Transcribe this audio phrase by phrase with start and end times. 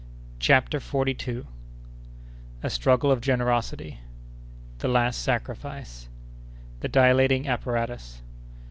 [0.39, 1.45] CHAPTER FORTY SECOND.
[2.63, 8.23] A Struggle of Generosity.—The Last Sacrifice.—The Dilating Apparatus.